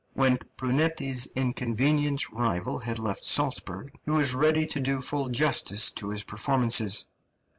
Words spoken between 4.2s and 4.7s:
ready